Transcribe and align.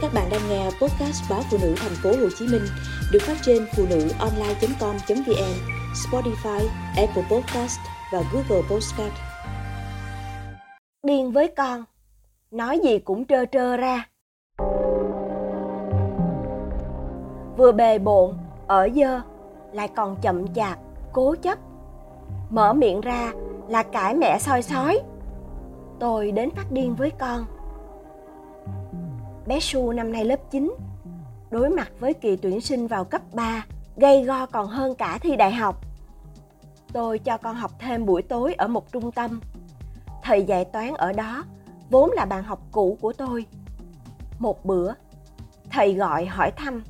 Các 0.00 0.14
bạn 0.14 0.28
đang 0.30 0.40
nghe 0.48 0.64
podcast 0.64 1.30
báo 1.30 1.40
phụ 1.50 1.58
nữ 1.62 1.74
thành 1.76 1.92
phố 2.02 2.10
Hồ 2.10 2.28
Chí 2.38 2.46
Minh 2.46 2.62
được 3.12 3.18
phát 3.22 3.36
trên 3.42 3.66
phụ 3.76 3.86
nữ 3.90 4.08
online.com.vn, 4.18 5.54
Spotify, 5.94 6.66
Apple 6.96 7.22
Podcast 7.30 7.78
và 8.12 8.22
Google 8.32 8.62
Podcast. 8.70 9.12
Điên 11.02 11.32
với 11.32 11.48
con, 11.56 11.84
nói 12.50 12.80
gì 12.84 12.98
cũng 12.98 13.24
trơ 13.24 13.44
trơ 13.44 13.76
ra. 13.76 14.08
Vừa 17.56 17.72
bề 17.72 17.98
bộn, 17.98 18.34
ở 18.66 18.88
dơ, 18.94 19.20
lại 19.72 19.88
còn 19.96 20.16
chậm 20.22 20.54
chạp, 20.54 20.78
cố 21.12 21.34
chấp. 21.42 21.58
Mở 22.50 22.72
miệng 22.72 23.00
ra 23.00 23.32
là 23.68 23.82
cãi 23.82 24.14
mẹ 24.14 24.38
soi 24.38 24.62
sói. 24.62 25.00
Tôi 26.00 26.32
đến 26.32 26.50
phát 26.50 26.72
điên 26.72 26.94
với 26.94 27.10
con 27.10 27.44
Bé 29.48 29.60
Su 29.60 29.92
năm 29.92 30.12
nay 30.12 30.24
lớp 30.24 30.40
9, 30.50 30.74
đối 31.50 31.70
mặt 31.70 31.90
với 32.00 32.14
kỳ 32.14 32.36
tuyển 32.36 32.60
sinh 32.60 32.86
vào 32.86 33.04
cấp 33.04 33.22
3, 33.32 33.66
gây 33.96 34.24
go 34.24 34.46
còn 34.46 34.66
hơn 34.66 34.94
cả 34.94 35.18
thi 35.18 35.36
đại 35.36 35.52
học. 35.52 35.80
Tôi 36.92 37.18
cho 37.18 37.36
con 37.36 37.56
học 37.56 37.70
thêm 37.78 38.06
buổi 38.06 38.22
tối 38.22 38.54
ở 38.54 38.68
một 38.68 38.92
trung 38.92 39.12
tâm. 39.12 39.40
Thầy 40.22 40.44
dạy 40.44 40.64
toán 40.64 40.94
ở 40.94 41.12
đó 41.12 41.44
vốn 41.90 42.10
là 42.12 42.24
bạn 42.24 42.42
học 42.42 42.60
cũ 42.72 42.98
của 43.00 43.12
tôi. 43.12 43.46
Một 44.38 44.64
bữa, 44.64 44.92
thầy 45.70 45.94
gọi 45.94 46.26
hỏi 46.26 46.50
thăm 46.56 46.82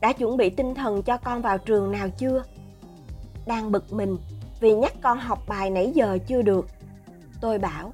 đã 0.00 0.12
chuẩn 0.12 0.36
bị 0.36 0.50
tinh 0.50 0.74
thần 0.74 1.02
cho 1.02 1.16
con 1.16 1.42
vào 1.42 1.58
trường 1.58 1.92
nào 1.92 2.08
chưa? 2.18 2.42
Đang 3.46 3.72
bực 3.72 3.92
mình 3.92 4.16
vì 4.60 4.74
nhắc 4.74 4.92
con 5.02 5.18
học 5.18 5.38
bài 5.48 5.70
nãy 5.70 5.92
giờ 5.94 6.18
chưa 6.26 6.42
được. 6.42 6.66
Tôi 7.40 7.58
bảo, 7.58 7.92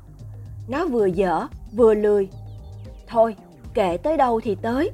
nó 0.68 0.87
vừa 0.87 1.07
dở 1.07 1.46
vừa 1.73 1.95
lười. 1.95 2.29
Thôi, 3.07 3.37
kệ 3.74 3.97
tới 3.97 4.16
đâu 4.16 4.41
thì 4.41 4.55
tới. 4.55 4.91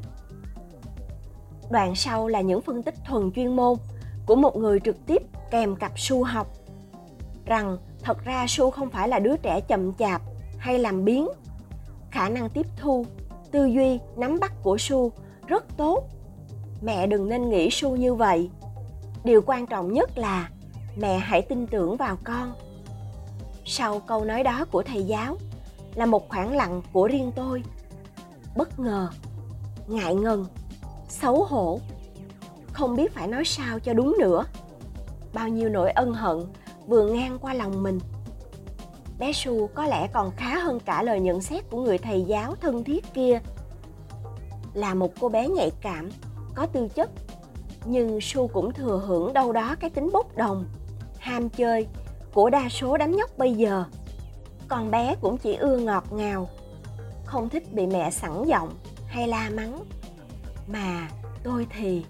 Đoạn 1.70 1.94
sau 1.94 2.28
là 2.28 2.40
những 2.40 2.60
phân 2.60 2.82
tích 2.82 2.94
thuần 3.04 3.32
chuyên 3.32 3.56
môn 3.56 3.74
của 4.26 4.34
một 4.34 4.56
người 4.56 4.80
trực 4.80 5.06
tiếp 5.06 5.22
kèm 5.50 5.76
cặp 5.76 5.92
su 5.96 6.24
học, 6.24 6.46
rằng 7.46 7.78
thật 8.02 8.24
ra 8.24 8.44
su 8.48 8.70
không 8.70 8.90
phải 8.90 9.08
là 9.08 9.18
đứa 9.18 9.36
trẻ 9.36 9.60
chậm 9.60 9.94
chạp 9.94 10.22
hay 10.58 10.78
làm 10.78 11.04
biến. 11.04 11.28
Khả 12.10 12.28
năng 12.28 12.50
tiếp 12.50 12.66
thu, 12.76 13.06
tư 13.50 13.64
duy, 13.64 13.98
nắm 14.16 14.38
bắt 14.40 14.52
của 14.62 14.78
su 14.78 15.12
rất 15.46 15.76
tốt. 15.76 16.08
Mẹ 16.82 17.06
đừng 17.06 17.28
nên 17.28 17.50
nghĩ 17.50 17.68
su 17.70 17.96
như 17.96 18.14
vậy. 18.14 18.50
Điều 19.24 19.42
quan 19.46 19.66
trọng 19.66 19.92
nhất 19.92 20.18
là 20.18 20.50
mẹ 20.96 21.18
hãy 21.18 21.42
tin 21.42 21.66
tưởng 21.66 21.96
vào 21.96 22.16
con. 22.24 22.52
Sau 23.64 24.00
câu 24.00 24.24
nói 24.24 24.42
đó 24.42 24.64
của 24.70 24.82
thầy 24.82 25.02
giáo 25.02 25.36
là 25.94 26.06
một 26.06 26.28
khoảng 26.28 26.56
lặng 26.56 26.82
của 26.92 27.08
riêng 27.08 27.32
tôi 27.36 27.62
bất 28.56 28.78
ngờ, 28.78 29.08
ngại 29.86 30.14
ngần, 30.14 30.46
xấu 31.08 31.44
hổ. 31.44 31.80
Không 32.72 32.96
biết 32.96 33.14
phải 33.14 33.28
nói 33.28 33.44
sao 33.44 33.78
cho 33.78 33.94
đúng 33.94 34.16
nữa. 34.20 34.44
Bao 35.32 35.48
nhiêu 35.48 35.68
nỗi 35.68 35.90
ân 35.90 36.14
hận 36.14 36.38
vừa 36.86 37.12
ngang 37.12 37.38
qua 37.38 37.54
lòng 37.54 37.82
mình. 37.82 37.98
Bé 39.18 39.32
su 39.32 39.66
có 39.66 39.86
lẽ 39.86 40.08
còn 40.12 40.30
khá 40.36 40.58
hơn 40.58 40.80
cả 40.80 41.02
lời 41.02 41.20
nhận 41.20 41.40
xét 41.40 41.70
của 41.70 41.82
người 41.82 41.98
thầy 41.98 42.22
giáo 42.22 42.54
thân 42.60 42.84
thiết 42.84 43.14
kia. 43.14 43.40
Là 44.74 44.94
một 44.94 45.12
cô 45.20 45.28
bé 45.28 45.48
nhạy 45.48 45.70
cảm, 45.80 46.10
có 46.54 46.66
tư 46.66 46.88
chất. 46.88 47.10
Nhưng 47.84 48.20
su 48.20 48.48
cũng 48.48 48.72
thừa 48.72 49.02
hưởng 49.06 49.32
đâu 49.32 49.52
đó 49.52 49.74
cái 49.80 49.90
tính 49.90 50.10
bốc 50.12 50.36
đồng, 50.36 50.64
ham 51.18 51.48
chơi 51.48 51.86
của 52.34 52.50
đa 52.50 52.68
số 52.68 52.96
đám 52.96 53.16
nhóc 53.16 53.38
bây 53.38 53.54
giờ. 53.54 53.84
Còn 54.68 54.90
bé 54.90 55.14
cũng 55.20 55.38
chỉ 55.38 55.54
ưa 55.54 55.78
ngọt 55.78 56.12
ngào 56.12 56.48
không 57.26 57.48
thích 57.48 57.72
bị 57.72 57.86
mẹ 57.86 58.10
sẵn 58.10 58.44
giọng 58.44 58.70
hay 59.06 59.28
la 59.28 59.50
mắng. 59.54 59.84
Mà 60.66 61.08
tôi 61.42 61.66
thì 61.70 62.04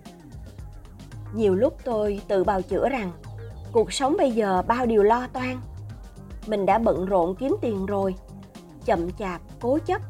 nhiều 1.35 1.55
lúc 1.55 1.79
tôi 1.85 2.21
tự 2.29 2.45
bào 2.45 2.63
chữa 2.63 2.89
rằng 2.89 3.13
cuộc 3.73 3.93
sống 3.93 4.17
bây 4.19 4.33
giờ 4.33 4.63
bao 4.63 4.87
điều 4.87 5.03
lo 5.03 5.27
toan. 5.27 5.61
Mình 6.47 6.67
đã 6.67 6.79
bận 6.79 7.07
rộn 7.07 7.35
kiếm 7.35 7.57
tiền 7.61 7.87
rồi, 7.87 8.15
chậm 8.85 9.11
chạp, 9.13 9.41
cố 9.61 9.79
chấp, 9.87 10.03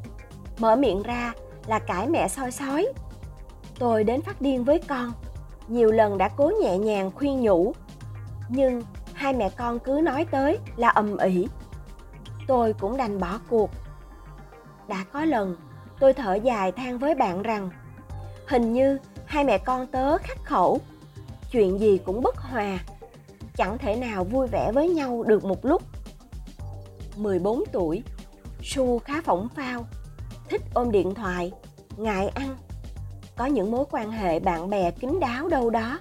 mở 0.59 0.77
miệng 0.77 1.03
ra 1.03 1.33
là 1.67 1.79
cãi 1.79 2.09
mẹ 2.09 2.29
soi 2.29 2.51
sói. 2.53 2.87
Tôi 3.79 4.05
đến 4.05 4.23
phát 4.23 4.41
điên 4.41 4.65
với 4.65 4.81
con, 4.89 5.13
nhiều 5.69 5.93
lần 5.93 6.19
đã 6.19 6.29
cố 6.29 6.53
nhẹ 6.63 6.79
nhàng 6.79 7.11
khuyên 7.15 7.41
nhủ, 7.41 7.73
nhưng 8.49 8.83
hai 9.13 9.33
mẹ 9.33 9.51
con 9.57 9.79
cứ 9.79 10.01
nói 10.05 10.27
tới 10.31 10.59
là 10.77 10.89
ầm 10.89 11.17
ĩ. 11.17 11.49
Tôi 12.47 12.73
cũng 12.73 12.97
đành 12.97 13.21
bỏ 13.21 13.39
cuộc 13.49 13.71
đã 14.89 15.05
có 15.13 15.25
lần 15.25 15.57
tôi 16.01 16.13
thở 16.13 16.35
dài 16.35 16.73
than 16.73 16.99
với 16.99 17.15
bạn 17.15 17.43
rằng, 17.43 17.71
hình 18.47 18.73
như 18.73 18.99
hai 19.27 19.45
mẹ 19.45 19.59
con 19.59 19.87
tớ 19.87 20.19
khắc 20.19 20.45
khẩu, 20.45 20.81
chuyện 21.51 21.81
gì 21.81 21.99
cũng 22.05 22.23
bất 22.23 22.37
hòa, 22.37 22.79
chẳng 23.57 23.79
thể 23.79 23.97
nào 23.97 24.25
vui 24.25 24.47
vẻ 24.47 24.73
với 24.73 24.89
nhau 24.89 25.23
được 25.23 25.45
một 25.45 25.65
lúc. 25.65 25.83
14 27.17 27.65
tuổi, 27.73 28.03
su 28.63 28.99
khá 28.99 29.23
phỏng 29.23 29.49
phao, 29.57 29.87
thích 30.49 30.63
ôm 30.75 30.91
điện 30.91 31.15
thoại, 31.15 31.53
ngại 31.97 32.29
ăn, 32.29 32.57
có 33.37 33.47
những 33.47 33.71
mối 33.71 33.85
quan 33.91 34.11
hệ 34.11 34.41
bạn 34.41 34.71
bè 34.71 34.91
kín 34.91 35.21
đáo 35.21 35.49
đâu 35.49 35.71
đó. 35.71 36.01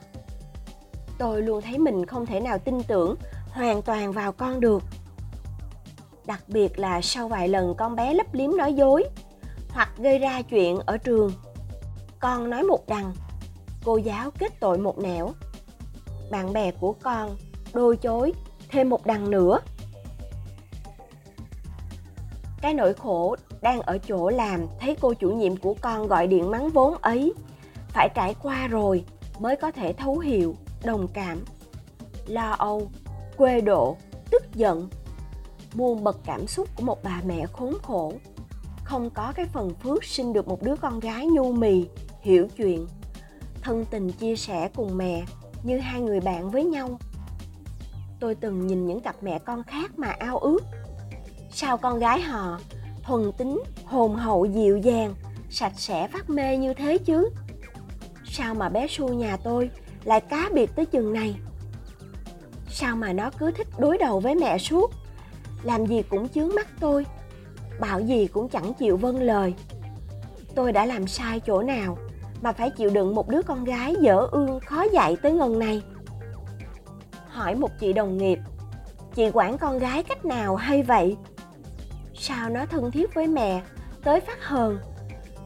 Tôi 1.17 1.41
luôn 1.41 1.61
thấy 1.61 1.77
mình 1.77 2.05
không 2.05 2.25
thể 2.25 2.39
nào 2.39 2.57
tin 2.57 2.83
tưởng 2.83 3.15
hoàn 3.51 3.81
toàn 3.81 4.11
vào 4.11 4.31
con 4.31 4.59
được 4.59 4.83
đặc 6.27 6.43
biệt 6.47 6.79
là 6.79 7.01
sau 7.01 7.27
vài 7.27 7.47
lần 7.47 7.75
con 7.77 7.95
bé 7.95 8.13
lấp 8.13 8.33
liếm 8.33 8.57
nói 8.57 8.73
dối 8.73 9.03
hoặc 9.69 9.89
gây 9.97 10.19
ra 10.19 10.41
chuyện 10.41 10.79
ở 10.85 10.97
trường. 10.97 11.31
Con 12.19 12.49
nói 12.49 12.63
một 12.63 12.87
đằng, 12.87 13.13
cô 13.85 13.97
giáo 13.97 14.31
kết 14.31 14.59
tội 14.59 14.77
một 14.77 14.99
nẻo. 14.99 15.29
Bạn 16.31 16.53
bè 16.53 16.71
của 16.71 16.93
con 17.01 17.37
đôi 17.73 17.97
chối 17.97 18.33
thêm 18.69 18.89
một 18.89 19.05
đằng 19.05 19.29
nữa. 19.29 19.59
Cái 22.61 22.73
nỗi 22.73 22.93
khổ 22.93 23.35
đang 23.61 23.81
ở 23.81 23.97
chỗ 23.97 24.29
làm 24.29 24.65
thấy 24.79 24.97
cô 25.01 25.13
chủ 25.13 25.29
nhiệm 25.29 25.57
của 25.57 25.75
con 25.81 26.07
gọi 26.07 26.27
điện 26.27 26.51
mắng 26.51 26.69
vốn 26.69 26.95
ấy, 27.01 27.33
phải 27.87 28.09
trải 28.15 28.35
qua 28.43 28.67
rồi 28.67 29.03
mới 29.39 29.55
có 29.55 29.71
thể 29.71 29.93
thấu 29.93 30.19
hiểu, 30.19 30.55
đồng 30.83 31.07
cảm, 31.07 31.45
lo 32.27 32.51
âu, 32.51 32.89
quê 33.37 33.61
độ, 33.61 33.97
tức 34.31 34.43
giận 34.55 34.89
buồn 35.75 36.03
bật 36.03 36.17
cảm 36.25 36.47
xúc 36.47 36.69
của 36.75 36.83
một 36.83 37.03
bà 37.03 37.21
mẹ 37.25 37.45
khốn 37.53 37.73
khổ. 37.83 38.13
Không 38.83 39.09
có 39.09 39.33
cái 39.35 39.45
phần 39.45 39.73
phước 39.83 40.03
sinh 40.03 40.33
được 40.33 40.47
một 40.47 40.63
đứa 40.63 40.75
con 40.75 40.99
gái 40.99 41.27
nhu 41.27 41.51
mì, 41.51 41.85
hiểu 42.21 42.47
chuyện. 42.57 42.87
Thân 43.61 43.85
tình 43.85 44.11
chia 44.11 44.35
sẻ 44.35 44.69
cùng 44.75 44.97
mẹ, 44.97 45.25
như 45.63 45.77
hai 45.77 46.01
người 46.01 46.19
bạn 46.19 46.49
với 46.51 46.63
nhau. 46.63 46.99
Tôi 48.19 48.35
từng 48.35 48.67
nhìn 48.67 48.87
những 48.87 48.99
cặp 48.99 49.15
mẹ 49.21 49.39
con 49.39 49.63
khác 49.63 49.99
mà 49.99 50.07
ao 50.07 50.37
ước. 50.37 50.63
Sao 51.51 51.77
con 51.77 51.99
gái 51.99 52.21
họ 52.21 52.59
thuần 53.03 53.31
tính, 53.37 53.63
hồn 53.85 54.15
hậu, 54.15 54.45
dịu 54.45 54.77
dàng, 54.77 55.15
sạch 55.49 55.73
sẽ, 55.75 56.07
phát 56.07 56.29
mê 56.29 56.57
như 56.57 56.73
thế 56.73 56.97
chứ? 56.97 57.29
Sao 58.25 58.55
mà 58.55 58.69
bé 58.69 58.87
su 58.89 59.13
nhà 59.13 59.37
tôi 59.37 59.69
lại 60.03 60.21
cá 60.21 60.49
biệt 60.53 60.75
tới 60.75 60.85
chừng 60.85 61.13
này? 61.13 61.35
Sao 62.69 62.95
mà 62.95 63.13
nó 63.13 63.29
cứ 63.37 63.51
thích 63.51 63.67
đối 63.77 63.97
đầu 63.97 64.19
với 64.19 64.35
mẹ 64.35 64.57
suốt? 64.57 64.91
Làm 65.65 65.85
gì 65.85 66.03
cũng 66.09 66.29
chướng 66.29 66.55
mắt 66.55 66.67
tôi. 66.79 67.05
Bảo 67.79 67.99
gì 67.99 68.27
cũng 68.27 68.49
chẳng 68.49 68.73
chịu 68.73 68.97
vâng 68.97 69.21
lời. 69.21 69.53
Tôi 70.55 70.71
đã 70.71 70.85
làm 70.85 71.07
sai 71.07 71.39
chỗ 71.39 71.61
nào 71.61 71.97
mà 72.41 72.51
phải 72.51 72.69
chịu 72.69 72.89
đựng 72.89 73.15
một 73.15 73.29
đứa 73.29 73.41
con 73.41 73.63
gái 73.63 73.95
dở 74.01 74.27
ương 74.31 74.59
khó 74.59 74.83
dạy 74.93 75.17
tới 75.21 75.31
ngần 75.31 75.59
này? 75.59 75.81
Hỏi 77.27 77.55
một 77.55 77.71
chị 77.79 77.93
đồng 77.93 78.17
nghiệp, 78.17 78.39
chị 79.15 79.29
quản 79.33 79.57
con 79.57 79.79
gái 79.79 80.03
cách 80.03 80.25
nào 80.25 80.55
hay 80.55 80.83
vậy? 80.83 81.17
Sao 82.13 82.49
nó 82.49 82.65
thân 82.65 82.91
thiết 82.91 83.13
với 83.13 83.27
mẹ 83.27 83.61
tới 84.03 84.19
phát 84.19 84.47
hờn, 84.47 84.79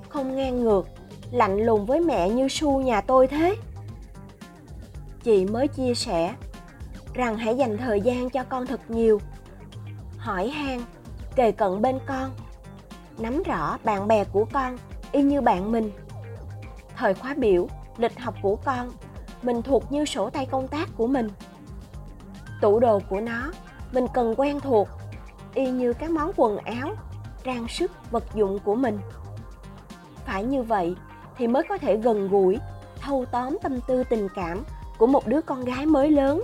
không 0.09 0.35
ngang 0.35 0.63
ngược, 0.63 0.87
lạnh 1.31 1.57
lùng 1.57 1.85
với 1.85 1.99
mẹ 1.99 2.29
như 2.29 2.47
su 2.47 2.81
nhà 2.81 3.01
tôi 3.01 3.27
thế? 3.27 3.55
Chị 5.23 5.45
mới 5.45 5.67
chia 5.67 5.93
sẻ 5.93 6.33
rằng 7.13 7.37
hãy 7.37 7.55
dành 7.55 7.77
thời 7.77 8.01
gian 8.01 8.29
cho 8.29 8.43
con 8.43 8.65
thật 8.65 8.79
nhiều 8.89 9.19
hỏi 10.29 10.49
han, 10.49 10.81
kề 11.35 11.51
cận 11.51 11.81
bên 11.81 11.99
con. 12.05 12.31
Nắm 13.17 13.43
rõ 13.43 13.77
bạn 13.83 14.07
bè 14.07 14.23
của 14.23 14.45
con, 14.53 14.77
y 15.11 15.21
như 15.21 15.41
bạn 15.41 15.71
mình. 15.71 15.91
Thời 16.95 17.13
khóa 17.13 17.33
biểu, 17.33 17.67
lịch 17.97 18.19
học 18.19 18.35
của 18.41 18.55
con, 18.55 18.89
mình 19.41 19.61
thuộc 19.61 19.91
như 19.91 20.05
sổ 20.05 20.29
tay 20.29 20.45
công 20.45 20.67
tác 20.67 20.89
của 20.97 21.07
mình. 21.07 21.29
Tủ 22.61 22.79
đồ 22.79 22.99
của 23.09 23.19
nó, 23.19 23.51
mình 23.91 24.07
cần 24.13 24.33
quen 24.37 24.59
thuộc, 24.59 24.87
y 25.53 25.71
như 25.71 25.93
các 25.93 26.11
món 26.11 26.31
quần 26.35 26.57
áo, 26.57 26.89
trang 27.43 27.67
sức, 27.67 27.91
vật 28.11 28.23
dụng 28.33 28.59
của 28.59 28.75
mình. 28.75 28.99
Phải 30.25 30.43
như 30.43 30.63
vậy 30.63 30.95
thì 31.37 31.47
mới 31.47 31.63
có 31.69 31.77
thể 31.77 31.97
gần 31.97 32.27
gũi, 32.27 32.59
thâu 32.99 33.25
tóm 33.31 33.57
tâm 33.61 33.81
tư 33.81 34.03
tình 34.03 34.27
cảm 34.35 34.63
của 34.97 35.07
một 35.07 35.27
đứa 35.27 35.41
con 35.41 35.65
gái 35.65 35.85
mới 35.85 36.11
lớn. 36.11 36.43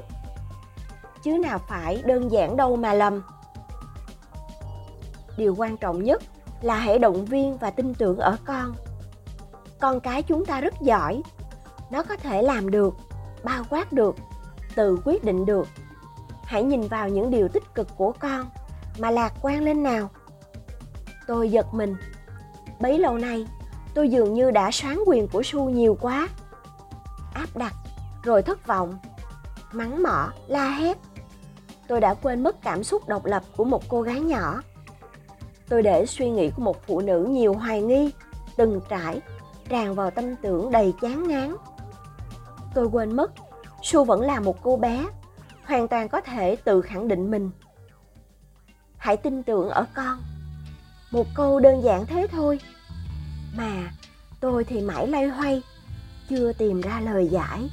Chứ 1.24 1.38
nào 1.38 1.60
phải 1.68 2.02
đơn 2.06 2.32
giản 2.32 2.58
đâu 2.58 2.76
mà 2.76 2.94
lầm 2.94 3.22
điều 5.38 5.56
quan 5.58 5.78
trọng 5.78 6.04
nhất 6.04 6.24
là 6.62 6.76
hãy 6.76 7.00
động 7.00 7.26
viên 7.26 7.58
và 7.58 7.70
tin 7.70 7.94
tưởng 7.94 8.18
ở 8.18 8.38
con. 8.46 8.76
Con 9.80 10.00
cái 10.00 10.24
chúng 10.24 10.46
ta 10.46 10.62
rất 10.62 10.74
giỏi. 10.82 11.22
Nó 11.92 12.04
có 12.04 12.16
thể 12.16 12.42
làm 12.42 12.72
được, 12.72 12.94
bao 13.44 13.64
quát 13.70 13.94
được, 13.94 14.16
tự 14.76 14.98
quyết 15.06 15.24
định 15.24 15.46
được. 15.46 15.68
Hãy 16.44 16.64
nhìn 16.64 16.88
vào 16.88 17.10
những 17.10 17.32
điều 17.32 17.48
tích 17.48 17.64
cực 17.76 17.88
của 17.98 18.14
con 18.20 18.50
mà 18.98 19.12
lạc 19.12 19.34
quan 19.42 19.64
lên 19.64 19.84
nào. 19.84 20.10
Tôi 21.28 21.50
giật 21.50 21.74
mình. 21.74 21.96
Bấy 22.80 23.00
lâu 23.00 23.18
nay, 23.18 23.48
tôi 23.94 24.10
dường 24.10 24.34
như 24.34 24.52
đã 24.52 24.72
xoáng 24.72 25.04
quyền 25.08 25.28
của 25.28 25.44
su 25.44 25.70
nhiều 25.70 25.98
quá. 26.02 26.28
Áp 27.34 27.58
đặt, 27.58 27.74
rồi 28.24 28.42
thất 28.42 28.68
vọng. 28.68 28.98
Mắng 29.72 30.04
mỏ, 30.04 30.30
la 30.48 30.70
hét. 30.70 30.98
Tôi 31.88 32.00
đã 32.00 32.14
quên 32.14 32.44
mất 32.44 32.62
cảm 32.62 32.84
xúc 32.84 33.08
độc 33.08 33.26
lập 33.26 33.44
của 33.58 33.64
một 33.64 33.84
cô 33.88 34.02
gái 34.02 34.20
nhỏ 34.20 34.62
tôi 35.70 35.84
để 35.84 36.06
suy 36.06 36.30
nghĩ 36.30 36.50
của 36.50 36.62
một 36.62 36.88
phụ 36.88 37.02
nữ 37.02 37.28
nhiều 37.30 37.54
hoài 37.54 37.82
nghi, 37.82 38.12
từng 38.58 38.82
trải, 38.90 39.22
tràn 39.70 39.96
vào 39.96 40.12
tâm 40.12 40.36
tưởng 40.36 40.72
đầy 40.72 40.94
chán 41.02 41.28
ngán. 41.28 41.56
Tôi 42.74 42.86
quên 42.86 43.16
mất, 43.16 43.32
su 43.84 44.04
vẫn 44.04 44.22
là 44.22 44.40
một 44.40 44.64
cô 44.64 44.78
bé, 44.78 45.06
hoàn 45.64 45.88
toàn 45.88 46.10
có 46.10 46.22
thể 46.22 46.56
tự 46.56 46.82
khẳng 46.82 47.08
định 47.08 47.32
mình. 47.32 47.50
Hãy 48.98 49.18
tin 49.18 49.44
tưởng 49.44 49.70
ở 49.70 49.86
con. 49.94 50.20
Một 51.12 51.28
câu 51.36 51.60
đơn 51.60 51.84
giản 51.84 52.06
thế 52.06 52.28
thôi. 52.32 52.60
Mà 53.58 53.92
tôi 54.40 54.64
thì 54.64 54.82
mãi 54.82 55.08
lay 55.08 55.28
hoay, 55.28 55.62
chưa 56.30 56.54
tìm 56.54 56.82
ra 56.82 57.00
lời 57.00 57.28
giải. 57.28 57.70